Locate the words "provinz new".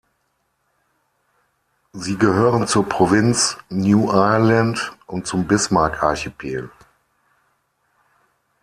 2.89-4.09